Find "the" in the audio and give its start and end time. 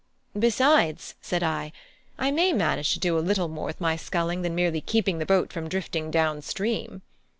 5.19-5.27